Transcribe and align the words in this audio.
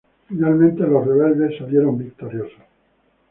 Finalmente, 0.27 0.81
los 0.81 1.05
rebeldes 1.05 1.59
salieron 1.59 1.95
victoriosos. 1.95 2.57